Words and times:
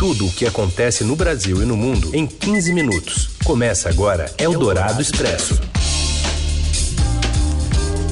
Tudo 0.00 0.28
o 0.28 0.32
que 0.32 0.46
acontece 0.46 1.04
no 1.04 1.14
Brasil 1.14 1.62
e 1.62 1.66
no 1.66 1.76
mundo 1.76 2.16
em 2.16 2.26
15 2.26 2.72
minutos. 2.72 3.36
Começa 3.44 3.90
agora 3.90 4.34
Eldorado 4.38 5.02
Expresso. 5.02 5.60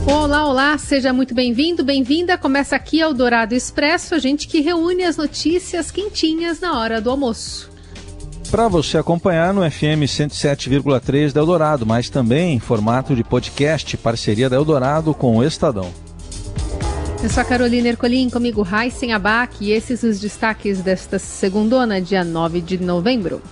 Olá, 0.07 0.47
olá, 0.47 0.77
seja 0.77 1.15
muito 1.15 1.35
bem-vindo, 1.35 1.83
bem-vinda. 1.83 2.37
Começa 2.37 2.77
aqui 2.77 3.01
Eldorado 3.01 3.55
Expresso, 3.55 4.15
a 4.15 4.19
gente 4.19 4.47
que 4.49 4.61
reúne 4.61 5.03
as 5.03 5.17
notícias 5.17 5.91
quentinhas 5.91 6.61
na 6.61 6.79
hora 6.79 7.01
do 7.01 7.09
almoço. 7.09 7.71
Para 8.51 8.69
você 8.69 8.99
acompanhar 8.99 9.55
no 9.55 9.63
FM 9.63 10.05
107,3 10.05 11.33
da 11.33 11.41
Eldorado, 11.41 11.87
mas 11.87 12.11
também 12.11 12.53
em 12.53 12.61
formato 12.61 13.17
de 13.17 13.25
podcast, 13.25 13.97
parceria 13.97 14.51
da 14.51 14.57
Eldorado 14.57 15.15
com 15.15 15.39
o 15.39 15.43
Estadão. 15.43 15.91
Eu 17.21 17.29
sou 17.29 17.41
a 17.41 17.45
Carolina 17.45 17.89
Ercolim, 17.89 18.31
comigo 18.31 18.63
Raíssen 18.63 19.13
Abac 19.13 19.57
e 19.61 19.73
esses 19.73 20.05
os 20.05 20.21
destaques 20.21 20.81
desta 20.81 21.19
segundona, 21.19 22.01
dia 22.01 22.23
9 22.23 22.61
de 22.61 22.79
novembro. 22.79 23.43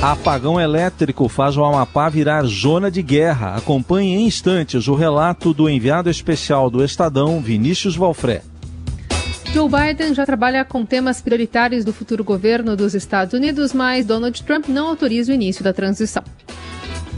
Apagão 0.00 0.58
elétrico 0.58 1.28
faz 1.28 1.58
o 1.58 1.64
Amapá 1.64 2.08
virar 2.08 2.44
zona 2.44 2.90
de 2.90 3.02
guerra. 3.02 3.56
Acompanhe 3.56 4.14
em 4.14 4.26
instantes 4.26 4.88
o 4.88 4.94
relato 4.94 5.52
do 5.52 5.68
enviado 5.68 6.08
especial 6.08 6.70
do 6.70 6.82
Estadão, 6.82 7.40
Vinícius 7.40 7.94
Valfré. 7.94 8.40
Joe 9.52 9.68
Biden 9.68 10.14
já 10.14 10.24
trabalha 10.24 10.64
com 10.64 10.84
temas 10.84 11.20
prioritários 11.20 11.84
do 11.84 11.92
futuro 11.92 12.24
governo 12.24 12.74
dos 12.74 12.94
Estados 12.94 13.34
Unidos, 13.34 13.74
mas 13.74 14.06
Donald 14.06 14.42
Trump 14.42 14.68
não 14.68 14.88
autoriza 14.88 15.30
o 15.30 15.34
início 15.34 15.62
da 15.62 15.74
transição. 15.74 16.24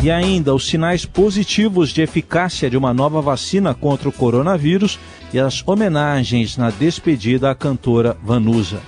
E 0.02 0.10
ainda 0.10 0.54
os 0.54 0.66
sinais 0.68 1.04
positivos 1.04 1.90
de 1.90 2.02
eficácia 2.02 2.70
de 2.70 2.76
uma 2.76 2.94
nova 2.94 3.20
vacina 3.20 3.74
contra 3.74 4.08
o 4.08 4.12
coronavírus 4.12 4.98
e 5.32 5.40
as 5.40 5.66
homenagens 5.66 6.56
na 6.56 6.70
despedida 6.70 7.50
à 7.50 7.54
cantora 7.54 8.16
Vanusa. 8.22 8.80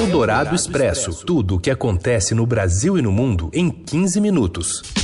O 0.00 0.06
Dourado 0.06 0.54
Expresso. 0.54 1.24
Tudo 1.24 1.56
o 1.56 1.58
que 1.58 1.70
acontece 1.70 2.34
no 2.34 2.46
Brasil 2.46 2.98
e 2.98 3.02
no 3.02 3.10
mundo 3.10 3.50
em 3.52 3.70
15 3.70 4.20
minutos. 4.20 4.97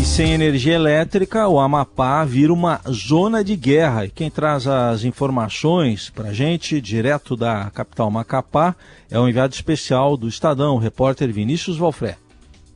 E 0.00 0.04
sem 0.04 0.32
energia 0.32 0.76
elétrica, 0.76 1.48
o 1.48 1.58
Amapá 1.58 2.24
vira 2.24 2.52
uma 2.52 2.76
zona 2.88 3.42
de 3.42 3.56
guerra. 3.56 4.04
E 4.04 4.10
quem 4.10 4.30
traz 4.30 4.64
as 4.64 5.02
informações 5.02 6.08
para 6.08 6.28
a 6.28 6.32
gente, 6.32 6.80
direto 6.80 7.36
da 7.36 7.68
capital 7.72 8.08
Macapá, 8.08 8.76
é 9.10 9.18
o 9.18 9.28
enviado 9.28 9.54
especial 9.54 10.16
do 10.16 10.28
Estadão, 10.28 10.76
o 10.76 10.78
repórter 10.78 11.32
Vinícius 11.32 11.76
Valfré. 11.76 12.16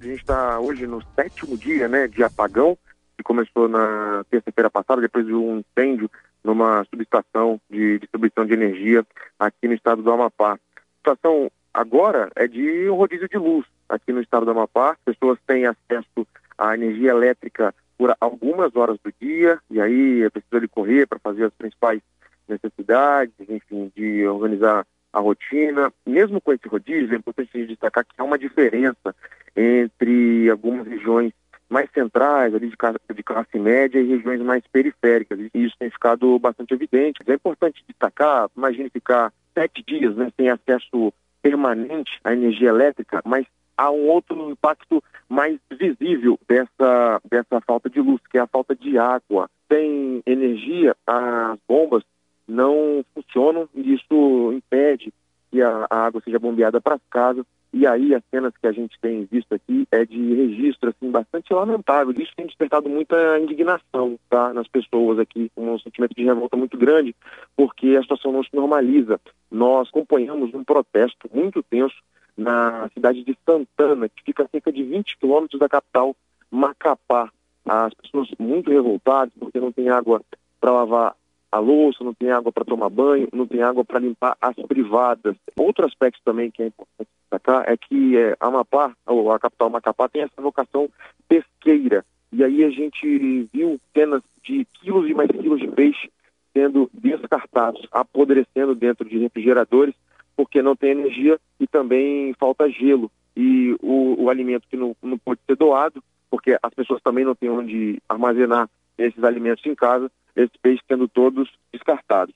A 0.00 0.04
gente 0.04 0.18
está 0.18 0.58
hoje 0.58 0.84
no 0.84 1.00
sétimo 1.14 1.56
dia 1.56 1.86
né, 1.86 2.08
de 2.08 2.24
apagão, 2.24 2.76
que 3.16 3.22
começou 3.22 3.68
na 3.68 4.24
terça-feira 4.28 4.68
passada, 4.68 5.00
depois 5.00 5.24
de 5.24 5.32
um 5.32 5.60
incêndio 5.60 6.10
numa 6.42 6.84
subestação 6.90 7.60
de 7.70 8.00
distribuição 8.00 8.44
de 8.44 8.52
energia 8.52 9.06
aqui 9.38 9.68
no 9.68 9.74
estado 9.74 10.02
do 10.02 10.10
Amapá. 10.10 10.54
A 10.54 10.58
situação 10.98 11.48
agora 11.72 12.32
é 12.34 12.48
de 12.48 12.90
um 12.90 12.96
rodízio 12.96 13.28
de 13.28 13.38
luz 13.38 13.64
aqui 13.88 14.12
no 14.12 14.20
estado 14.20 14.44
do 14.44 14.50
Amapá. 14.50 14.90
As 14.90 15.14
pessoas 15.14 15.38
têm 15.46 15.66
acesso 15.66 16.26
à 16.62 16.74
energia 16.74 17.10
elétrica 17.10 17.74
por 17.98 18.14
algumas 18.20 18.74
horas 18.76 18.98
do 19.04 19.12
dia, 19.20 19.58
e 19.70 19.80
aí 19.80 20.22
é 20.22 20.30
preciso 20.30 20.56
ele 20.56 20.68
correr 20.68 21.06
para 21.06 21.18
fazer 21.18 21.44
as 21.44 21.52
principais 21.52 22.00
necessidades, 22.48 23.34
enfim, 23.48 23.92
de 23.94 24.26
organizar 24.26 24.86
a 25.12 25.20
rotina. 25.20 25.92
Mesmo 26.06 26.40
com 26.40 26.52
esse 26.52 26.66
rodízio, 26.66 27.14
é 27.14 27.18
importante 27.18 27.66
destacar 27.66 28.04
que 28.04 28.14
há 28.16 28.24
uma 28.24 28.38
diferença 28.38 29.14
entre 29.56 30.48
algumas 30.50 30.86
regiões 30.86 31.32
mais 31.68 31.88
centrais, 31.92 32.54
ali 32.54 32.68
de 32.68 32.76
classe, 32.76 32.98
de 33.14 33.22
classe 33.22 33.58
média 33.58 33.98
e 33.98 34.08
regiões 34.08 34.40
mais 34.40 34.62
periféricas. 34.70 35.38
E 35.38 35.64
isso 35.64 35.74
tem 35.78 35.90
ficado 35.90 36.38
bastante 36.38 36.74
evidente. 36.74 37.20
É 37.26 37.34
importante 37.34 37.82
destacar, 37.88 38.50
imagine 38.56 38.90
ficar 38.90 39.32
sete 39.54 39.82
dias 39.86 40.14
né, 40.16 40.30
sem 40.36 40.50
acesso 40.50 41.12
permanente 41.40 42.20
à 42.22 42.32
energia 42.32 42.68
elétrica, 42.68 43.22
mas 43.24 43.46
há 43.76 43.90
um 43.90 44.06
outro 44.08 44.50
impacto 44.50 45.02
mais 45.32 45.58
visível 45.70 46.38
dessa, 46.46 47.20
dessa 47.28 47.60
falta 47.62 47.88
de 47.88 48.00
luz, 48.00 48.20
que 48.30 48.36
é 48.36 48.42
a 48.42 48.46
falta 48.46 48.76
de 48.76 48.98
água. 48.98 49.48
Sem 49.72 50.22
energia, 50.26 50.94
as 51.06 51.58
bombas 51.66 52.02
não 52.46 53.02
funcionam 53.14 53.68
e 53.74 53.94
isso 53.94 54.52
impede 54.52 55.12
que 55.50 55.62
a, 55.62 55.86
a 55.88 56.06
água 56.06 56.20
seja 56.22 56.38
bombeada 56.38 56.80
para 56.80 56.96
as 56.96 57.00
casas 57.10 57.46
e 57.72 57.86
aí 57.86 58.14
as 58.14 58.22
cenas 58.30 58.52
que 58.60 58.66
a 58.66 58.72
gente 58.72 58.98
tem 59.00 59.24
visto 59.24 59.54
aqui 59.54 59.86
é 59.90 60.04
de 60.04 60.34
registro 60.34 60.90
assim 60.90 61.10
bastante 61.10 61.54
lamentável. 61.54 62.12
Isso 62.18 62.32
tem 62.36 62.44
despertado 62.44 62.90
muita 62.90 63.38
indignação 63.38 64.18
tá, 64.28 64.52
nas 64.52 64.68
pessoas 64.68 65.18
aqui, 65.18 65.50
um 65.56 65.78
sentimento 65.78 66.14
de 66.14 66.24
revolta 66.24 66.54
muito 66.58 66.76
grande, 66.76 67.16
porque 67.56 67.96
a 67.96 68.02
situação 68.02 68.32
não 68.32 68.44
se 68.44 68.54
normaliza. 68.54 69.18
Nós 69.50 69.88
acompanhamos 69.88 70.52
um 70.52 70.62
protesto 70.62 71.30
muito 71.32 71.62
tenso 71.62 71.96
na 72.36 72.88
cidade 72.94 73.22
de 73.22 73.36
Santana, 73.44 74.08
que 74.08 74.22
fica 74.24 74.44
a 74.44 74.48
cerca 74.48 74.72
de 74.72 74.82
20 74.82 75.18
quilômetros 75.18 75.60
da 75.60 75.68
capital 75.68 76.16
Macapá. 76.50 77.30
As 77.64 77.94
pessoas 77.94 78.28
muito 78.38 78.70
revoltadas 78.70 79.32
porque 79.38 79.60
não 79.60 79.70
tem 79.70 79.88
água 79.88 80.22
para 80.60 80.72
lavar 80.72 81.16
a 81.50 81.58
louça, 81.58 82.02
não 82.02 82.14
tem 82.14 82.30
água 82.30 82.50
para 82.50 82.64
tomar 82.64 82.88
banho, 82.88 83.28
não 83.32 83.46
tem 83.46 83.62
água 83.62 83.84
para 83.84 84.00
limpar 84.00 84.36
as 84.40 84.56
privadas. 84.56 85.36
Outro 85.54 85.86
aspecto 85.86 86.20
também 86.24 86.50
que 86.50 86.62
é 86.62 86.66
importante 86.68 87.08
destacar 87.22 87.64
é 87.70 87.76
que 87.76 88.16
é, 88.16 88.34
Amapá, 88.40 88.92
ou 89.06 89.30
a 89.30 89.38
capital 89.38 89.68
Macapá, 89.68 90.08
tem 90.08 90.22
essa 90.22 90.40
vocação 90.40 90.88
pesqueira. 91.28 92.04
E 92.32 92.42
aí 92.42 92.64
a 92.64 92.70
gente 92.70 93.48
viu 93.52 93.78
cenas 93.92 94.22
de 94.42 94.64
quilos 94.80 95.08
e 95.08 95.14
mais 95.14 95.30
quilos 95.30 95.60
de 95.60 95.68
peixe 95.68 96.10
sendo 96.54 96.90
descartados, 96.92 97.86
apodrecendo 97.90 98.74
dentro 98.74 99.08
de 99.08 99.18
refrigeradores, 99.18 99.94
porque 100.36 100.62
não 100.62 100.76
tem 100.76 100.90
energia 100.90 101.38
e 101.58 101.66
também 101.66 102.34
falta 102.38 102.68
gelo. 102.70 103.10
E 103.36 103.76
o, 103.80 104.24
o 104.24 104.30
alimento 104.30 104.66
que 104.68 104.76
não, 104.76 104.94
não 105.02 105.18
pode 105.18 105.40
ser 105.46 105.56
doado, 105.56 106.02
porque 106.30 106.56
as 106.62 106.74
pessoas 106.74 107.00
também 107.02 107.24
não 107.24 107.34
têm 107.34 107.50
onde 107.50 108.00
armazenar 108.08 108.68
esses 108.98 109.22
alimentos 109.24 109.64
em 109.66 109.74
casa, 109.74 110.10
esses 110.36 110.56
peixes 110.62 110.84
sendo 110.88 111.08
todos 111.08 111.50
descartados. 111.72 112.34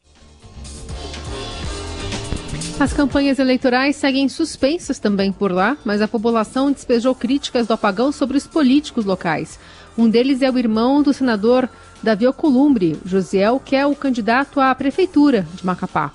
As 2.79 2.93
campanhas 2.93 3.39
eleitorais 3.39 3.97
seguem 3.97 4.29
suspensas 4.29 4.99
também 4.99 5.33
por 5.33 5.51
lá, 5.51 5.79
mas 5.83 6.03
a 6.03 6.09
população 6.09 6.71
despejou 6.71 7.15
críticas 7.15 7.67
do 7.67 7.73
apagão 7.73 8.13
sobre 8.13 8.37
os 8.37 8.47
políticos 8.47 9.07
locais. 9.07 9.59
Um 9.97 10.11
deles 10.11 10.43
é 10.43 10.51
o 10.51 10.59
irmão 10.59 11.03
do 11.03 11.15
senador 11.15 11.71
Davi 12.03 12.27
Alcolumbre, 12.27 12.99
Josiel, 13.03 13.59
que 13.59 13.75
é 13.75 13.87
o 13.87 13.97
candidato 13.97 14.61
à 14.61 14.75
prefeitura 14.75 15.47
de 15.55 15.65
Macapá. 15.65 16.13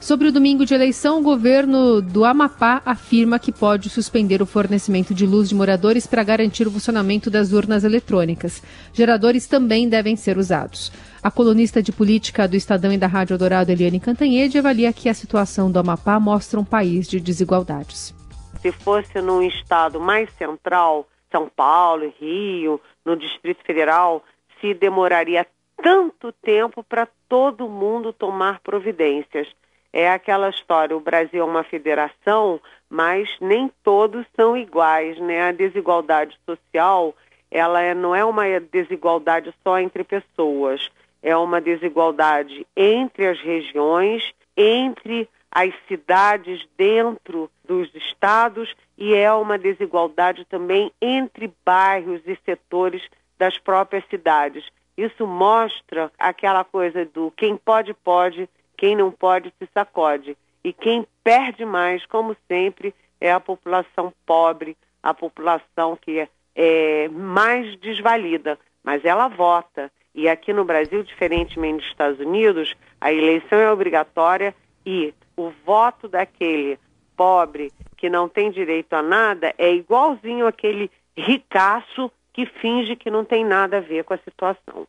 Sobre 0.00 0.28
o 0.28 0.32
domingo 0.32 0.64
de 0.64 0.72
eleição, 0.72 1.18
o 1.18 1.22
governo 1.22 2.00
do 2.00 2.24
Amapá 2.24 2.80
afirma 2.86 3.38
que 3.38 3.52
pode 3.52 3.90
suspender 3.90 4.40
o 4.40 4.46
fornecimento 4.46 5.12
de 5.12 5.26
luz 5.26 5.50
de 5.50 5.54
moradores 5.54 6.06
para 6.06 6.24
garantir 6.24 6.66
o 6.66 6.70
funcionamento 6.70 7.30
das 7.30 7.52
urnas 7.52 7.84
eletrônicas. 7.84 8.62
Geradores 8.94 9.46
também 9.46 9.90
devem 9.90 10.16
ser 10.16 10.38
usados. 10.38 10.90
A 11.22 11.30
colunista 11.30 11.82
de 11.82 11.92
política 11.92 12.48
do 12.48 12.56
Estadão 12.56 12.90
e 12.90 12.96
da 12.96 13.06
Rádio 13.06 13.36
Dourado, 13.36 13.70
Eliane 13.70 14.00
Cantanhede, 14.00 14.58
avalia 14.58 14.90
que 14.90 15.06
a 15.06 15.14
situação 15.14 15.70
do 15.70 15.78
Amapá 15.78 16.18
mostra 16.18 16.58
um 16.58 16.64
país 16.64 17.06
de 17.06 17.20
desigualdades. 17.20 18.14
Se 18.62 18.72
fosse 18.72 19.20
num 19.20 19.42
estado 19.42 20.00
mais 20.00 20.32
central, 20.32 21.06
São 21.30 21.46
Paulo, 21.54 22.10
Rio, 22.18 22.80
no 23.04 23.14
Distrito 23.16 23.62
Federal, 23.64 24.24
se 24.62 24.72
demoraria 24.72 25.46
tanto 25.82 26.32
tempo 26.32 26.82
para 26.82 27.06
todo 27.28 27.68
mundo 27.68 28.14
tomar 28.14 28.60
providências 28.60 29.46
é 29.92 30.10
aquela 30.10 30.48
história, 30.48 30.96
o 30.96 31.00
Brasil 31.00 31.42
é 31.42 31.44
uma 31.44 31.64
federação, 31.64 32.60
mas 32.88 33.28
nem 33.40 33.70
todos 33.82 34.26
são 34.36 34.56
iguais, 34.56 35.18
né? 35.18 35.42
A 35.42 35.52
desigualdade 35.52 36.38
social, 36.46 37.14
ela 37.50 37.80
é, 37.80 37.94
não 37.94 38.14
é 38.14 38.24
uma 38.24 38.44
desigualdade 38.60 39.52
só 39.62 39.78
entre 39.78 40.04
pessoas, 40.04 40.90
é 41.22 41.36
uma 41.36 41.60
desigualdade 41.60 42.66
entre 42.76 43.26
as 43.26 43.40
regiões, 43.40 44.32
entre 44.56 45.28
as 45.50 45.74
cidades 45.88 46.64
dentro 46.76 47.50
dos 47.64 47.92
estados 47.94 48.72
e 48.96 49.14
é 49.14 49.32
uma 49.32 49.58
desigualdade 49.58 50.44
também 50.44 50.92
entre 51.00 51.52
bairros 51.64 52.20
e 52.24 52.38
setores 52.44 53.02
das 53.36 53.58
próprias 53.58 54.04
cidades. 54.08 54.64
Isso 54.96 55.26
mostra 55.26 56.12
aquela 56.18 56.62
coisa 56.62 57.04
do 57.04 57.32
quem 57.32 57.56
pode, 57.56 57.94
pode, 57.94 58.48
quem 58.80 58.96
não 58.96 59.12
pode 59.12 59.52
se 59.58 59.68
sacode. 59.74 60.38
E 60.64 60.72
quem 60.72 61.06
perde 61.22 61.66
mais, 61.66 62.06
como 62.06 62.34
sempre, 62.48 62.94
é 63.20 63.30
a 63.30 63.38
população 63.38 64.10
pobre, 64.24 64.74
a 65.02 65.12
população 65.12 65.98
que 66.00 66.18
é, 66.18 66.28
é 66.56 67.08
mais 67.08 67.78
desvalida, 67.78 68.58
mas 68.82 69.04
ela 69.04 69.28
vota. 69.28 69.92
E 70.14 70.26
aqui 70.30 70.54
no 70.54 70.64
Brasil, 70.64 71.02
diferentemente 71.02 71.80
dos 71.80 71.88
Estados 71.88 72.18
Unidos, 72.20 72.74
a 72.98 73.12
eleição 73.12 73.58
é 73.58 73.70
obrigatória 73.70 74.54
e 74.84 75.12
o 75.36 75.52
voto 75.64 76.08
daquele 76.08 76.78
pobre 77.14 77.70
que 77.98 78.08
não 78.08 78.30
tem 78.30 78.50
direito 78.50 78.94
a 78.94 79.02
nada 79.02 79.54
é 79.58 79.70
igualzinho 79.74 80.46
aquele 80.46 80.90
ricaço 81.14 82.10
que 82.32 82.46
finge 82.46 82.96
que 82.96 83.10
não 83.10 83.26
tem 83.26 83.44
nada 83.44 83.76
a 83.76 83.80
ver 83.80 84.04
com 84.04 84.14
a 84.14 84.18
situação. 84.18 84.86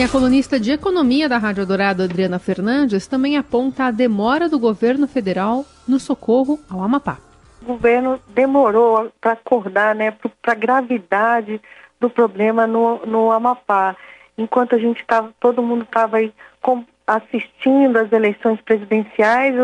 E 0.00 0.02
a 0.02 0.08
colunista 0.08 0.58
de 0.58 0.72
economia 0.72 1.28
da 1.28 1.36
Rádio 1.36 1.66
Dourado, 1.66 2.02
Adriana 2.02 2.38
Fernandes, 2.38 3.06
também 3.06 3.36
aponta 3.36 3.84
a 3.84 3.90
demora 3.90 4.48
do 4.48 4.58
governo 4.58 5.06
federal 5.06 5.62
no 5.86 6.00
socorro 6.00 6.58
ao 6.70 6.82
Amapá. 6.82 7.18
O 7.60 7.66
governo 7.66 8.18
demorou 8.28 9.12
para 9.20 9.32
acordar 9.32 9.94
né, 9.94 10.10
para 10.40 10.52
a 10.52 10.54
gravidade 10.54 11.60
do 12.00 12.08
problema 12.08 12.66
no, 12.66 13.04
no 13.04 13.30
Amapá. 13.30 13.94
Enquanto 14.38 14.74
a 14.74 14.78
gente 14.78 15.02
estava, 15.02 15.34
todo 15.38 15.62
mundo 15.62 15.82
estava 15.82 16.16
aí 16.16 16.32
com, 16.62 16.82
assistindo 17.06 17.98
às 17.98 18.10
eleições 18.10 18.58
presidenciais, 18.62 19.54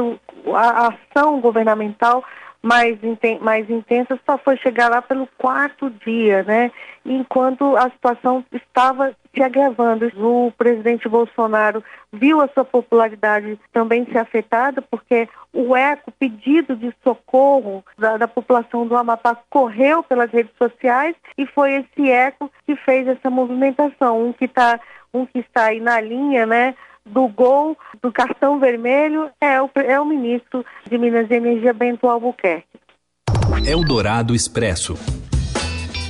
a, 0.52 0.58
a 0.58 0.88
ação 0.88 1.40
governamental 1.40 2.22
mais, 2.60 2.98
mais 3.40 3.70
intensa 3.70 4.18
só 4.26 4.36
foi 4.36 4.58
chegar 4.58 4.90
lá 4.90 5.00
pelo 5.00 5.26
quarto 5.38 5.88
dia, 6.04 6.42
né? 6.42 6.70
Enquanto 7.06 7.76
a 7.76 7.88
situação 7.90 8.44
estava 8.52 9.14
se 9.36 9.42
agravando. 9.42 10.10
O 10.16 10.50
presidente 10.56 11.08
Bolsonaro 11.08 11.84
viu 12.10 12.40
a 12.40 12.48
sua 12.48 12.64
popularidade 12.64 13.58
também 13.72 14.06
ser 14.06 14.18
afetada, 14.18 14.80
porque 14.80 15.28
o 15.52 15.76
eco, 15.76 16.10
pedido 16.18 16.74
de 16.74 16.92
socorro 17.04 17.84
da, 17.98 18.16
da 18.16 18.26
população 18.26 18.86
do 18.86 18.96
Amapá 18.96 19.36
correu 19.50 20.02
pelas 20.02 20.30
redes 20.30 20.52
sociais 20.56 21.14
e 21.36 21.46
foi 21.46 21.74
esse 21.74 22.10
eco 22.10 22.50
que 22.64 22.74
fez 22.76 23.06
essa 23.06 23.28
movimentação. 23.28 24.26
Um 24.26 24.32
que, 24.32 24.48
tá, 24.48 24.80
um 25.12 25.26
que 25.26 25.40
está 25.40 25.66
aí 25.66 25.80
na 25.80 26.00
linha, 26.00 26.46
né? 26.46 26.74
do 27.08 27.28
gol 27.28 27.78
do 28.02 28.10
cartão 28.10 28.58
vermelho 28.58 29.30
é 29.40 29.62
o, 29.62 29.70
é 29.76 30.00
o 30.00 30.04
ministro 30.04 30.66
de 30.90 30.98
Minas 30.98 31.30
e 31.30 31.34
Energia, 31.34 31.72
Bento 31.72 32.08
Albuquerque. 32.08 32.66
Eldorado 33.64 34.34
Expresso. 34.34 34.94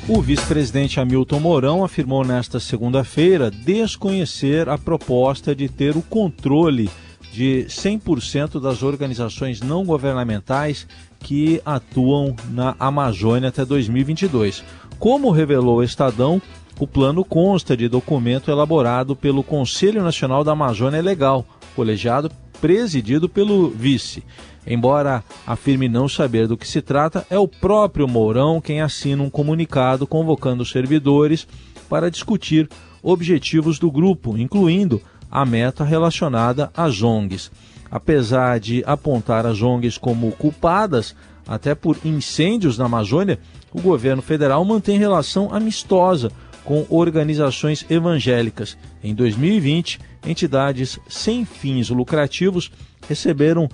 O 0.09 0.23
vice-presidente 0.23 1.01
Hamilton 1.01 1.41
Mourão 1.41 1.85
afirmou 1.85 2.25
nesta 2.25 2.61
segunda-feira 2.61 3.51
desconhecer 3.51 4.69
a 4.69 4.79
proposta 4.79 5.53
de 5.53 5.69
ter 5.69 5.97
o 5.97 6.03
controle 6.03 6.89
de 7.33 7.67
100% 7.69 8.61
das 8.61 8.85
organizações 8.85 9.61
não 9.61 9.85
governamentais 9.85 10.87
que 11.19 11.61
atuam 11.67 12.37
na 12.51 12.77
Amazônia 12.79 13.49
até 13.49 13.65
2022. 13.65 14.63
Como 14.97 15.33
revelou 15.33 15.79
o 15.79 15.83
Estadão, 15.83 16.41
o 16.79 16.87
plano 16.87 17.25
consta 17.25 17.77
de 17.77 17.89
documento 17.89 18.49
elaborado 18.49 19.17
pelo 19.17 19.43
Conselho 19.43 20.05
Nacional 20.05 20.45
da 20.45 20.53
Amazônia 20.53 21.03
Legal, 21.03 21.45
colegiado 21.75 22.31
presidido 22.61 23.29
pelo 23.29 23.71
vice. 23.71 24.23
Embora 24.67 25.23
afirme 25.47 25.89
não 25.89 26.09
saber 26.09 26.49
do 26.49 26.57
que 26.57 26.67
se 26.67 26.83
trata, 26.83 27.25
é 27.31 27.39
o 27.39 27.47
próprio 27.47 28.09
Mourão 28.09 28.61
quem 28.61 28.81
assina 28.81 29.23
um 29.23 29.31
comunicado 29.31 30.07
convocando 30.07 30.63
os 30.63 30.71
servidores 30.71 31.47
para 31.89 32.11
discutir 32.11 32.69
objetivos 33.03 33.79
do 33.79 33.91
grupo, 33.91 34.37
incluindo 34.37 35.01
a 35.31 35.47
meta 35.47 35.85
relacionada 35.85 36.71
às 36.77 37.03
ONGs. 37.03 37.51
Apesar 37.89 38.59
de 38.59 38.83
apontar 38.85 39.47
as 39.47 39.63
ONGs 39.63 39.97
como 39.97 40.33
culpadas, 40.33 41.15
até 41.47 41.75
por 41.75 41.97
incêndios 42.05 42.77
na 42.77 42.87
Amazônia, 42.87 43.39
o 43.73 43.81
governo 43.81 44.23
federal 44.23 44.65
mantém 44.65 44.99
relação 44.99 45.55
amistosa 45.55 46.33
com 46.65 46.85
organizações 46.91 47.87
evangélicas. 47.89 48.77
Em 49.03 49.15
2020, 49.15 50.01
entidades 50.27 50.99
sem 51.09 51.45
fins 51.45 51.91
lucrativos 51.91 52.73
receberam 53.09 53.69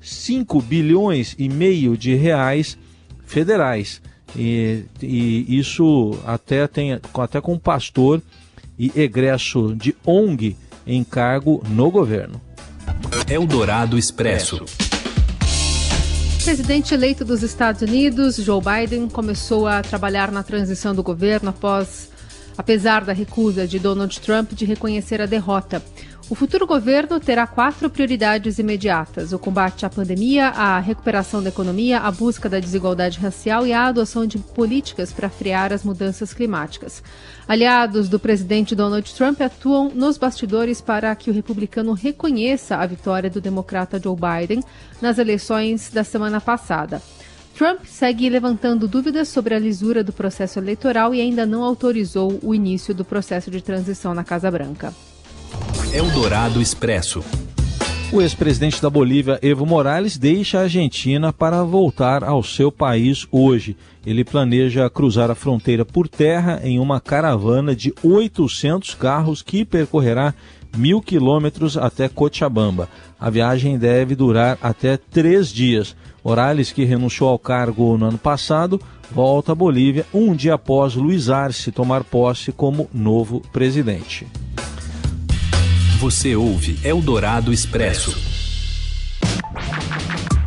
5 0.00 0.60
bilhões 0.62 1.34
e 1.38 1.48
meio 1.48 1.96
de 1.96 2.14
reais 2.14 2.78
federais. 3.26 4.00
E, 4.36 4.84
e 5.02 5.58
isso 5.58 6.18
até, 6.26 6.66
tem, 6.66 7.00
até 7.14 7.40
com 7.40 7.58
pastor 7.58 8.22
e 8.78 8.92
egresso 8.94 9.74
de 9.74 9.94
ONG 10.04 10.56
em 10.86 11.02
cargo 11.02 11.62
no 11.68 11.90
governo. 11.90 12.40
Eldorado 13.28 13.98
Expresso. 13.98 14.64
O 16.40 16.44
presidente 16.44 16.94
eleito 16.94 17.24
dos 17.24 17.42
Estados 17.42 17.82
Unidos, 17.82 18.36
Joe 18.36 18.62
Biden, 18.62 19.08
começou 19.08 19.66
a 19.66 19.82
trabalhar 19.82 20.30
na 20.30 20.42
transição 20.42 20.94
do 20.94 21.02
governo 21.02 21.50
após 21.50 22.10
apesar 22.58 23.04
da 23.04 23.12
recusa 23.12 23.68
de 23.68 23.78
Donald 23.78 24.20
Trump 24.20 24.52
de 24.52 24.64
reconhecer 24.64 25.22
a 25.22 25.26
derrota. 25.26 25.80
O 26.30 26.34
futuro 26.34 26.66
governo 26.66 27.18
terá 27.18 27.46
quatro 27.46 27.88
prioridades 27.88 28.58
imediatas: 28.58 29.32
o 29.32 29.38
combate 29.38 29.86
à 29.86 29.90
pandemia, 29.90 30.48
a 30.48 30.78
recuperação 30.78 31.42
da 31.42 31.48
economia, 31.48 32.00
a 32.00 32.10
busca 32.10 32.50
da 32.50 32.60
desigualdade 32.60 33.18
racial 33.18 33.66
e 33.66 33.72
a 33.72 33.86
adoção 33.86 34.26
de 34.26 34.38
políticas 34.38 35.10
para 35.10 35.30
frear 35.30 35.72
as 35.72 35.82
mudanças 35.82 36.34
climáticas. 36.34 37.02
Aliados 37.48 38.10
do 38.10 38.18
presidente 38.18 38.74
Donald 38.74 39.14
Trump 39.14 39.40
atuam 39.40 39.90
nos 39.94 40.18
bastidores 40.18 40.82
para 40.82 41.16
que 41.16 41.30
o 41.30 41.34
republicano 41.34 41.94
reconheça 41.94 42.76
a 42.76 42.84
vitória 42.84 43.30
do 43.30 43.40
democrata 43.40 43.98
Joe 43.98 44.14
Biden 44.14 44.62
nas 45.00 45.16
eleições 45.16 45.90
da 45.90 46.04
semana 46.04 46.42
passada. 46.42 47.00
Trump 47.56 47.86
segue 47.86 48.28
levantando 48.28 48.86
dúvidas 48.86 49.28
sobre 49.28 49.54
a 49.54 49.58
lisura 49.58 50.04
do 50.04 50.12
processo 50.12 50.58
eleitoral 50.58 51.14
e 51.14 51.22
ainda 51.22 51.46
não 51.46 51.64
autorizou 51.64 52.38
o 52.42 52.54
início 52.54 52.94
do 52.94 53.04
processo 53.04 53.50
de 53.50 53.62
transição 53.62 54.12
na 54.12 54.22
Casa 54.22 54.50
Branca. 54.50 54.92
Eldorado 55.92 56.60
Expresso. 56.60 57.24
O 58.10 58.22
ex-presidente 58.22 58.80
da 58.80 58.88
Bolívia, 58.88 59.38
Evo 59.42 59.66
Morales, 59.66 60.16
deixa 60.16 60.58
a 60.58 60.62
Argentina 60.62 61.30
para 61.30 61.62
voltar 61.62 62.24
ao 62.24 62.42
seu 62.42 62.72
país 62.72 63.26
hoje. 63.30 63.76
Ele 64.06 64.24
planeja 64.24 64.88
cruzar 64.88 65.30
a 65.30 65.34
fronteira 65.34 65.84
por 65.84 66.08
terra 66.08 66.58
em 66.64 66.78
uma 66.78 67.00
caravana 67.00 67.76
de 67.76 67.92
800 68.02 68.94
carros 68.94 69.42
que 69.42 69.62
percorrerá 69.62 70.32
mil 70.74 71.02
quilômetros 71.02 71.76
até 71.76 72.08
Cochabamba. 72.08 72.88
A 73.20 73.28
viagem 73.28 73.76
deve 73.76 74.14
durar 74.14 74.56
até 74.62 74.96
três 74.96 75.48
dias. 75.48 75.94
Morales, 76.24 76.72
que 76.72 76.84
renunciou 76.84 77.28
ao 77.28 77.38
cargo 77.38 77.98
no 77.98 78.06
ano 78.06 78.18
passado, 78.18 78.80
volta 79.10 79.52
à 79.52 79.54
Bolívia 79.54 80.06
um 80.14 80.34
dia 80.34 80.54
após 80.54 80.94
Luiz 80.94 81.28
Arce 81.28 81.70
tomar 81.70 82.04
posse 82.04 82.52
como 82.52 82.88
novo 82.92 83.42
presidente. 83.52 84.26
Você 86.00 86.36
ouve 86.36 86.76
Eldorado 86.86 87.52
Expresso. 87.52 88.12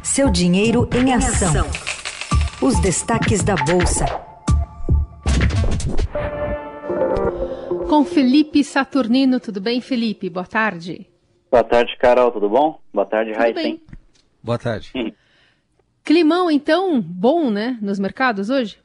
Seu 0.02 0.32
dinheiro 0.32 0.88
em 0.96 1.14
ação. 1.14 1.66
Os 2.66 2.80
destaques 2.80 3.44
da 3.44 3.56
Bolsa. 3.56 4.06
Com 7.90 8.06
Felipe 8.06 8.64
Saturnino, 8.64 9.42
tudo 9.42 9.60
bem, 9.60 9.82
Felipe? 9.82 10.30
Boa 10.30 10.46
tarde. 10.46 11.06
Boa 11.52 11.66
tarde, 11.66 11.98
Carol, 11.98 12.32
tudo 12.32 12.48
bom? 12.48 12.80
Boa 12.94 13.06
tarde, 13.06 13.34
Raíssa. 13.34 13.78
Boa 14.42 14.58
tarde. 14.58 14.94
Climão, 16.06 16.50
então, 16.50 17.02
bom, 17.02 17.52
né, 17.52 17.78
nos 17.82 18.00
mercados 18.00 18.50
hoje? 18.50 18.78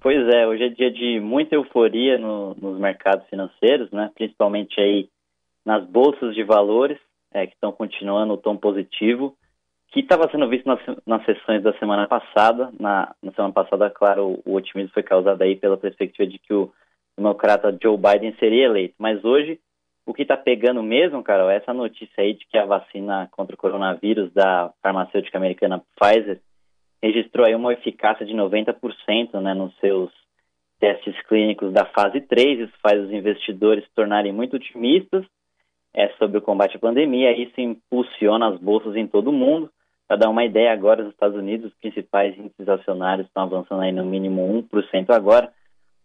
Pois 0.00 0.26
é, 0.34 0.46
hoje 0.46 0.64
é 0.64 0.68
dia 0.70 0.90
de 0.90 1.20
muita 1.20 1.56
euforia 1.56 2.16
no, 2.16 2.54
nos 2.54 2.80
mercados 2.80 3.28
financeiros, 3.28 3.90
né, 3.90 4.10
principalmente 4.14 4.80
aí 4.80 5.10
nas 5.66 5.84
bolsas 5.84 6.32
de 6.36 6.44
valores, 6.44 6.98
é, 7.34 7.44
que 7.44 7.54
estão 7.54 7.72
continuando 7.72 8.34
o 8.34 8.38
tom 8.38 8.56
positivo, 8.56 9.36
que 9.88 10.00
estava 10.00 10.30
sendo 10.30 10.48
visto 10.48 10.66
nas, 10.66 10.80
nas 11.04 11.24
sessões 11.24 11.62
da 11.62 11.76
semana 11.78 12.06
passada. 12.06 12.72
Na, 12.78 13.12
na 13.20 13.32
semana 13.32 13.52
passada, 13.52 13.90
claro, 13.90 14.40
o, 14.46 14.52
o 14.52 14.54
otimismo 14.54 14.92
foi 14.94 15.02
causado 15.02 15.42
aí 15.42 15.56
pela 15.56 15.76
perspectiva 15.76 16.28
de 16.28 16.38
que 16.38 16.54
o 16.54 16.72
democrata 17.18 17.76
Joe 17.82 17.96
Biden 17.96 18.36
seria 18.38 18.66
eleito, 18.66 18.94
mas 18.98 19.24
hoje 19.24 19.58
o 20.06 20.14
que 20.14 20.22
está 20.22 20.36
pegando 20.36 20.82
mesmo, 20.84 21.22
Carol, 21.22 21.50
é 21.50 21.56
essa 21.56 21.74
notícia 21.74 22.22
aí 22.22 22.34
de 22.34 22.46
que 22.46 22.56
a 22.56 22.64
vacina 22.64 23.28
contra 23.32 23.56
o 23.56 23.58
coronavírus 23.58 24.32
da 24.32 24.72
farmacêutica 24.80 25.36
americana 25.36 25.82
Pfizer 25.98 26.40
registrou 27.02 27.44
aí 27.44 27.56
uma 27.56 27.72
eficácia 27.72 28.24
de 28.24 28.32
90% 28.32 29.40
né, 29.40 29.52
nos 29.52 29.76
seus 29.78 30.12
testes 30.78 31.20
clínicos 31.26 31.72
da 31.72 31.86
fase 31.86 32.20
3. 32.20 32.60
Isso 32.60 32.74
faz 32.80 33.02
os 33.02 33.10
investidores 33.10 33.84
tornarem 33.96 34.32
muito 34.32 34.54
otimistas 34.54 35.26
é, 35.96 36.10
sobre 36.18 36.36
o 36.36 36.42
combate 36.42 36.76
à 36.76 36.78
pandemia. 36.78 37.32
Isso 37.32 37.58
impulsiona 37.58 38.48
as 38.48 38.60
bolsas 38.60 38.94
em 38.94 39.06
todo 39.06 39.30
o 39.30 39.32
mundo. 39.32 39.70
Para 40.06 40.18
dar 40.18 40.28
uma 40.28 40.44
ideia, 40.44 40.72
agora 40.72 41.02
nos 41.02 41.12
Estados 41.12 41.36
Unidos, 41.36 41.72
os 41.72 41.78
principais 41.78 42.36
índices 42.38 42.68
acionários 42.68 43.26
estão 43.26 43.44
avançando 43.44 43.80
aí 43.80 43.90
no 43.90 44.04
mínimo 44.04 44.46
1% 44.70 45.10
agora. 45.10 45.50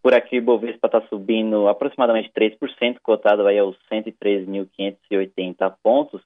Por 0.01 0.15
aqui, 0.15 0.39
o 0.39 0.41
Bovespa 0.41 0.87
está 0.87 1.01
subindo 1.01 1.67
aproximadamente 1.67 2.31
3%, 2.31 2.97
cotado 3.03 3.45
aí 3.45 3.59
aos 3.59 3.77
103.580 3.91 5.75
pontos. 5.83 6.21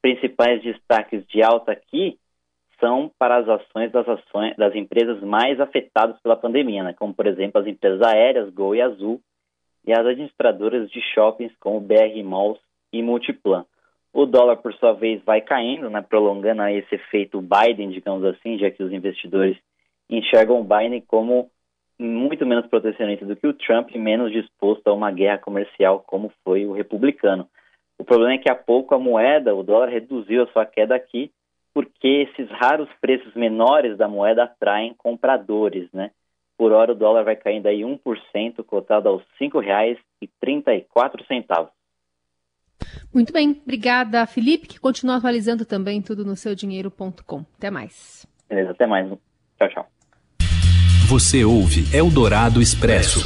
Principais 0.00 0.62
destaques 0.62 1.26
de 1.26 1.42
alta 1.42 1.72
aqui 1.72 2.16
são 2.78 3.10
para 3.18 3.38
as 3.38 3.48
ações 3.48 3.90
das 3.90 4.08
ações 4.08 4.54
das 4.56 4.74
empresas 4.74 5.20
mais 5.22 5.60
afetadas 5.60 6.18
pela 6.20 6.36
pandemia, 6.36 6.82
né? 6.82 6.94
como 6.94 7.12
por 7.12 7.26
exemplo 7.26 7.60
as 7.60 7.66
empresas 7.66 8.00
aéreas 8.00 8.48
Gol 8.54 8.74
e 8.74 8.80
Azul 8.80 9.20
e 9.86 9.92
as 9.92 10.06
administradoras 10.06 10.90
de 10.90 11.00
shoppings 11.12 11.52
como 11.60 11.80
BR 11.80 12.22
Malls 12.24 12.58
e 12.92 13.02
Multiplan. 13.02 13.64
O 14.12 14.26
dólar, 14.26 14.56
por 14.56 14.74
sua 14.74 14.92
vez, 14.92 15.22
vai 15.24 15.40
caindo, 15.40 15.88
né? 15.88 16.02
prolongando 16.02 16.66
esse 16.68 16.96
efeito 16.96 17.40
Biden, 17.40 17.90
digamos 17.90 18.24
assim, 18.24 18.58
já 18.58 18.70
que 18.70 18.82
os 18.82 18.92
investidores 18.92 19.56
enxergam 20.08 20.60
o 20.60 20.64
Biden 20.64 21.02
como 21.06 21.50
muito 21.98 22.46
menos 22.46 22.66
protecionista 22.66 23.26
do 23.26 23.36
que 23.36 23.46
o 23.46 23.52
Trump 23.52 23.90
e 23.94 23.98
menos 23.98 24.32
disposto 24.32 24.88
a 24.88 24.92
uma 24.92 25.10
guerra 25.10 25.38
comercial 25.38 26.00
como 26.00 26.32
foi 26.42 26.66
o 26.66 26.72
republicano. 26.72 27.46
O 27.98 28.04
problema 28.04 28.34
é 28.34 28.38
que 28.38 28.50
há 28.50 28.54
pouco 28.54 28.94
a 28.94 28.98
moeda, 28.98 29.54
o 29.54 29.62
dólar, 29.62 29.90
reduziu 29.90 30.42
a 30.42 30.46
sua 30.48 30.64
queda 30.64 30.94
aqui 30.94 31.30
porque 31.72 32.28
esses 32.28 32.50
raros 32.50 32.88
preços 33.00 33.32
menores 33.34 33.96
da 33.96 34.08
moeda 34.08 34.42
atraem 34.44 34.94
compradores, 34.94 35.88
né? 35.92 36.10
Por 36.58 36.72
hora 36.72 36.92
o 36.92 36.96
dólar 36.96 37.24
vai 37.24 37.36
caindo 37.36 37.66
aí 37.66 37.82
1%, 37.82 38.64
cotado 38.64 39.08
aos 39.08 39.22
R$ 39.38 39.48
5,34. 39.48 41.70
Muito 43.12 43.32
bem, 43.32 43.60
obrigada 43.64 44.26
Felipe, 44.26 44.68
que 44.68 44.78
continua 44.78 45.16
atualizando 45.16 45.64
também 45.64 46.00
tudo 46.00 46.24
no 46.24 46.36
seudinheiro.com. 46.36 47.44
Até 47.56 47.70
mais. 47.70 48.26
Beleza, 48.48 48.70
até 48.70 48.86
mais. 48.86 49.08
Tchau, 49.58 49.68
tchau. 49.68 49.86
Você 51.08 51.44
ouve 51.44 51.84
Eldorado 51.94 52.62
Expresso. 52.62 53.20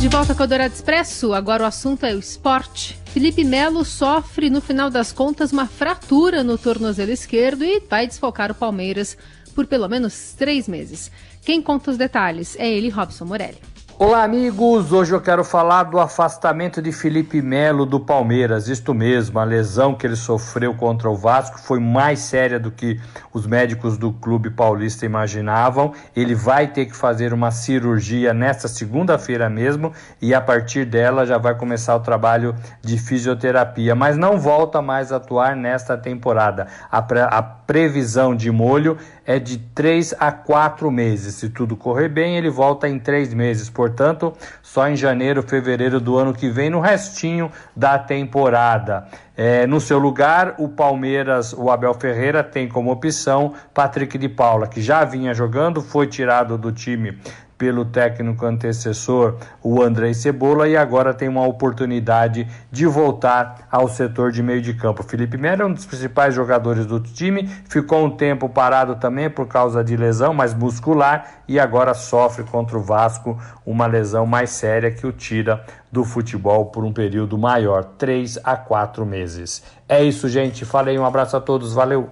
De 0.00 0.08
volta 0.08 0.34
com 0.34 0.40
o 0.40 0.44
Eldorado 0.44 0.74
Expresso, 0.74 1.32
agora 1.32 1.62
o 1.62 1.66
assunto 1.66 2.04
é 2.04 2.14
o 2.14 2.18
esporte. 2.18 2.98
Felipe 3.12 3.44
Melo 3.44 3.84
sofre, 3.84 4.48
no 4.48 4.60
final 4.60 4.88
das 4.88 5.12
contas, 5.12 5.52
uma 5.52 5.66
fratura 5.66 6.42
no 6.42 6.56
tornozelo 6.56 7.12
esquerdo 7.12 7.62
e 7.62 7.80
vai 7.80 8.06
desfocar 8.06 8.50
o 8.50 8.54
Palmeiras 8.54 9.16
por 9.54 9.66
pelo 9.66 9.86
menos 9.88 10.32
três 10.32 10.66
meses. 10.66 11.12
Quem 11.44 11.60
conta 11.60 11.90
os 11.90 11.98
detalhes 11.98 12.58
é 12.58 12.68
ele, 12.68 12.88
Robson 12.88 13.26
Morelli. 13.26 13.58
Olá, 14.04 14.24
amigos. 14.24 14.92
Hoje 14.92 15.14
eu 15.14 15.20
quero 15.20 15.44
falar 15.44 15.84
do 15.84 16.00
afastamento 16.00 16.82
de 16.82 16.90
Felipe 16.90 17.40
Melo 17.40 17.86
do 17.86 18.00
Palmeiras. 18.00 18.66
Isto 18.66 18.92
mesmo, 18.92 19.38
a 19.38 19.44
lesão 19.44 19.94
que 19.94 20.04
ele 20.04 20.16
sofreu 20.16 20.74
contra 20.74 21.08
o 21.08 21.14
Vasco 21.14 21.60
foi 21.60 21.78
mais 21.78 22.18
séria 22.18 22.58
do 22.58 22.72
que 22.72 23.00
os 23.32 23.46
médicos 23.46 23.96
do 23.96 24.12
clube 24.12 24.50
paulista 24.50 25.06
imaginavam. 25.06 25.92
Ele 26.16 26.34
vai 26.34 26.66
ter 26.66 26.86
que 26.86 26.96
fazer 26.96 27.32
uma 27.32 27.52
cirurgia 27.52 28.34
nesta 28.34 28.66
segunda-feira 28.66 29.48
mesmo 29.48 29.92
e 30.20 30.34
a 30.34 30.40
partir 30.40 30.84
dela 30.84 31.24
já 31.24 31.38
vai 31.38 31.54
começar 31.54 31.94
o 31.94 32.00
trabalho 32.00 32.56
de 32.82 32.98
fisioterapia, 32.98 33.94
mas 33.94 34.16
não 34.16 34.36
volta 34.36 34.82
mais 34.82 35.12
a 35.12 35.16
atuar 35.18 35.54
nesta 35.54 35.96
temporada. 35.96 36.66
A, 36.90 37.00
pre 37.00 37.20
a 37.20 37.40
previsão 37.40 38.34
de 38.34 38.50
molho 38.50 38.98
é 39.26 39.38
de 39.38 39.58
três 39.58 40.14
a 40.18 40.32
quatro 40.32 40.90
meses. 40.90 41.34
Se 41.36 41.48
tudo 41.48 41.76
correr 41.76 42.08
bem, 42.08 42.36
ele 42.36 42.50
volta 42.50 42.88
em 42.88 42.98
três 42.98 43.32
meses. 43.32 43.70
Portanto, 43.70 44.32
só 44.62 44.88
em 44.88 44.96
janeiro, 44.96 45.42
fevereiro 45.42 46.00
do 46.00 46.16
ano 46.16 46.32
que 46.32 46.48
vem, 46.48 46.70
no 46.70 46.80
restinho 46.80 47.50
da 47.74 47.98
temporada. 47.98 49.06
É, 49.36 49.66
no 49.66 49.80
seu 49.80 49.98
lugar, 49.98 50.54
o 50.58 50.68
Palmeiras, 50.68 51.52
o 51.52 51.70
Abel 51.70 51.94
Ferreira, 51.94 52.44
tem 52.44 52.68
como 52.68 52.90
opção 52.90 53.54
Patrick 53.72 54.18
de 54.18 54.28
Paula, 54.28 54.66
que 54.66 54.82
já 54.82 55.04
vinha 55.04 55.32
jogando, 55.32 55.80
foi 55.80 56.06
tirado 56.06 56.58
do 56.58 56.70
time 56.70 57.18
pelo 57.62 57.84
técnico 57.84 58.44
antecessor, 58.44 59.36
o 59.62 59.80
Andrei 59.80 60.12
Cebola, 60.14 60.66
e 60.66 60.76
agora 60.76 61.14
tem 61.14 61.28
uma 61.28 61.46
oportunidade 61.46 62.44
de 62.72 62.86
voltar 62.86 63.68
ao 63.70 63.86
setor 63.86 64.32
de 64.32 64.42
meio 64.42 64.60
de 64.60 64.74
campo. 64.74 65.04
Felipe 65.04 65.38
Melo 65.38 65.62
é 65.62 65.66
um 65.66 65.72
dos 65.72 65.86
principais 65.86 66.34
jogadores 66.34 66.86
do 66.86 66.98
time, 66.98 67.48
ficou 67.68 68.04
um 68.04 68.10
tempo 68.10 68.48
parado 68.48 68.96
também 68.96 69.30
por 69.30 69.46
causa 69.46 69.84
de 69.84 69.96
lesão, 69.96 70.34
mas 70.34 70.52
muscular, 70.52 71.44
e 71.46 71.60
agora 71.60 71.94
sofre 71.94 72.42
contra 72.42 72.76
o 72.76 72.82
Vasco 72.82 73.38
uma 73.64 73.86
lesão 73.86 74.26
mais 74.26 74.50
séria 74.50 74.90
que 74.90 75.06
o 75.06 75.12
tira 75.12 75.64
do 75.92 76.04
futebol 76.04 76.66
por 76.66 76.84
um 76.84 76.92
período 76.92 77.38
maior, 77.38 77.84
três 77.84 78.40
a 78.42 78.56
quatro 78.56 79.06
meses. 79.06 79.62
É 79.88 80.02
isso, 80.02 80.28
gente. 80.28 80.64
Falei, 80.64 80.98
um 80.98 81.06
abraço 81.06 81.36
a 81.36 81.40
todos, 81.40 81.72
valeu. 81.72 82.10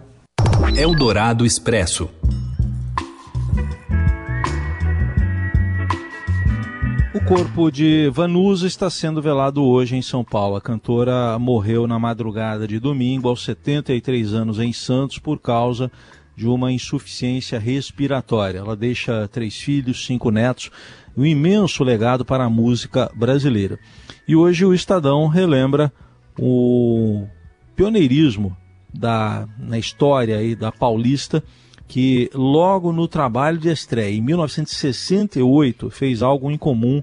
Eldorado 0.76 1.44
Expresso. 1.44 2.08
O 7.12 7.20
corpo 7.24 7.72
de 7.72 8.08
Vanusa 8.10 8.68
está 8.68 8.88
sendo 8.88 9.20
velado 9.20 9.64
hoje 9.64 9.96
em 9.96 10.02
São 10.02 10.22
Paulo. 10.22 10.54
A 10.54 10.60
cantora 10.60 11.36
morreu 11.40 11.84
na 11.84 11.98
madrugada 11.98 12.68
de 12.68 12.78
domingo, 12.78 13.28
aos 13.28 13.42
73 13.42 14.32
anos, 14.32 14.60
em 14.60 14.72
Santos, 14.72 15.18
por 15.18 15.40
causa 15.40 15.90
de 16.36 16.46
uma 16.46 16.70
insuficiência 16.70 17.58
respiratória. 17.58 18.60
Ela 18.60 18.76
deixa 18.76 19.26
três 19.26 19.56
filhos, 19.56 20.06
cinco 20.06 20.30
netos, 20.30 20.70
um 21.16 21.26
imenso 21.26 21.82
legado 21.82 22.24
para 22.24 22.44
a 22.44 22.50
música 22.50 23.10
brasileira. 23.12 23.76
E 24.28 24.36
hoje 24.36 24.64
o 24.64 24.72
Estadão 24.72 25.26
relembra 25.26 25.92
o 26.38 27.26
pioneirismo 27.74 28.56
da, 28.94 29.48
na 29.58 29.80
história 29.80 30.38
aí 30.38 30.54
da 30.54 30.70
Paulista 30.70 31.42
que 31.90 32.30
logo 32.32 32.92
no 32.92 33.08
trabalho 33.08 33.58
de 33.58 33.68
estreia, 33.68 34.16
em 34.16 34.20
1968, 34.20 35.90
fez 35.90 36.22
algo 36.22 36.48
incomum 36.48 37.02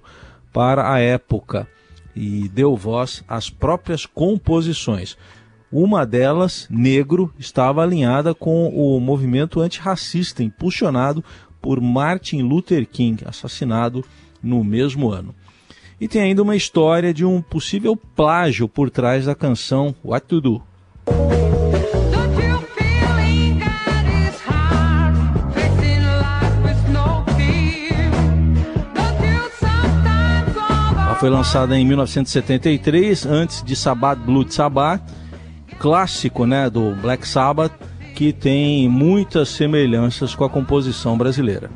para 0.53 0.89
a 0.89 0.98
época 0.98 1.67
e 2.15 2.48
deu 2.48 2.74
voz 2.74 3.22
às 3.27 3.50
próprias 3.50 4.06
composições. 4.06 5.17
Uma 5.70 6.06
delas, 6.06 6.67
Negro, 6.70 7.34
estava 7.38 7.84
alinhada 7.84 8.34
com 8.34 8.70
o 8.70 8.98
movimento 9.01 9.60
antirracista 9.60 10.41
impulsionado 10.41 11.22
por 11.62 11.82
Martin 11.82 12.44
Luther 12.44 12.88
King, 12.88 13.25
assassinado 13.25 14.06
no 14.41 14.63
mesmo 14.63 15.12
ano. 15.12 15.36
E 16.00 16.08
tem 16.08 16.22
ainda 16.22 16.44
uma 16.44 16.56
história 16.56 17.13
de 17.13 17.25
um 17.25 17.41
possível 17.41 17.98
plágio 17.98 18.70
por 18.70 18.89
trás 18.89 19.25
da 19.25 19.36
canção 19.36 19.94
What 20.01 20.27
to 20.27 20.39
Do. 20.39 20.67
Foi 31.20 31.30
lançada 31.32 31.78
em 31.78 31.84
1973, 31.84 33.26
antes 33.26 33.64
de 33.64 33.76
Sabbath 33.76 34.20
Blood 34.20 34.54
Sabbath, 34.54 35.02
clássico 35.80 36.46
né, 36.46 36.70
do 36.70 36.94
Black 36.96 37.28
Sabbath, 37.28 37.72
que 38.16 38.32
tem 38.32 38.88
muitas 38.88 39.50
semelhanças 39.50 40.36
com 40.36 40.44
a 40.44 40.50
composição 40.50 41.18
brasileira. 41.18 41.72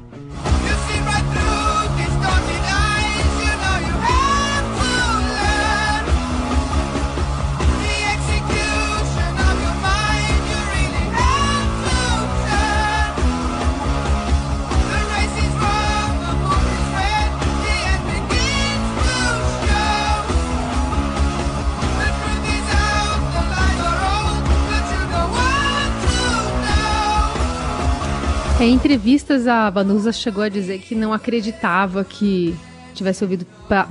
Em 28.72 28.76
entrevistas, 28.76 29.48
a 29.48 29.70
Vanusa 29.70 30.14
chegou 30.14 30.42
a 30.42 30.48
dizer 30.48 30.80
que 30.80 30.96
não 30.96 31.12
acreditava 31.12 32.06
que 32.06 32.56
tivesse 32.94 33.22
ouvido 33.22 33.46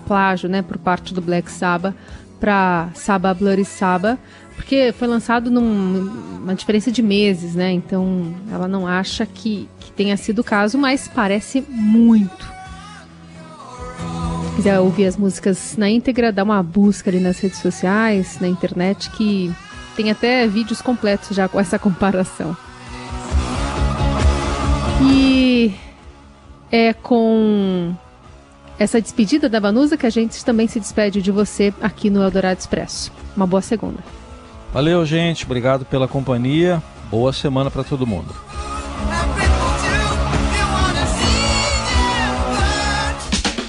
plágio, 0.07 0.49
né, 0.49 0.63
por 0.63 0.79
parte 0.79 1.13
do 1.13 1.21
Black 1.21 1.53
Sabbath 1.53 1.95
para 2.41 2.89
Saba 2.95 3.35
Bloody 3.35 3.67
Saba, 3.67 4.19
porque 4.57 4.91
foi 4.99 5.07
lançado 5.07 5.51
numa 5.51 6.55
diferença 6.55 6.91
de 6.91 7.03
meses, 7.03 7.55
né? 7.55 7.71
Então 7.71 8.35
ela 8.51 8.67
não 8.67 8.87
acha 8.87 9.27
que, 9.27 9.69
que 9.81 9.93
tenha 9.93 10.17
sido 10.17 10.39
o 10.39 10.45
caso, 10.45 10.79
mas 10.79 11.07
parece 11.07 11.63
muito. 11.69 12.51
Se 14.49 14.57
quiser 14.57 14.81
ouvir 14.81 15.05
as 15.05 15.17
músicas 15.19 15.77
na 15.77 15.91
íntegra, 15.91 16.33
dá 16.33 16.43
uma 16.43 16.63
busca 16.63 17.11
ali 17.11 17.21
nas 17.21 17.39
redes 17.39 17.59
sociais, 17.59 18.39
na 18.41 18.49
internet, 18.49 19.11
que 19.11 19.55
tem 19.95 20.11
até 20.11 20.47
vídeos 20.47 20.81
completos 20.81 21.37
já 21.37 21.47
com 21.49 21.61
essa 21.61 21.79
comparação. 21.79 22.57
E 25.03 25.75
é 26.71 26.93
com 26.93 27.95
essa 28.79 29.01
despedida 29.01 29.49
da 29.49 29.61
Vanusa 29.61 29.97
que 29.97 30.07
a 30.07 30.11
gente 30.11 30.45
também 30.45 30.67
se 30.67 30.81
despede 30.81 31.21
de 31.21 31.31
você 31.31 31.73
aqui 31.81 32.09
no 32.09 32.23
Eldorado 32.23 32.59
Expresso. 32.59 33.13
Uma 33.37 33.47
boa 33.47 33.63
segunda. 33.63 33.99
Valeu, 34.73 35.05
gente. 35.05 35.45
Obrigado 35.45 35.85
pela 35.85 36.09
companhia. 36.09 36.83
Boa 37.11 37.33
semana 37.33 37.71
para 37.71 37.85
todo 37.85 38.07
mundo. 38.07 38.35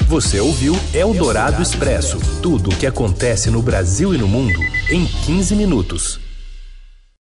Você 0.07 0.41
ouviu 0.41 0.75
Eldorado 0.93 1.61
Expresso 1.61 2.19
tudo 2.41 2.69
o 2.69 2.75
que 2.75 2.85
acontece 2.85 3.49
no 3.49 3.61
Brasil 3.61 4.13
e 4.13 4.17
no 4.17 4.27
mundo 4.27 4.59
em 4.89 5.05
15 5.05 5.55
minutos. 5.55 6.30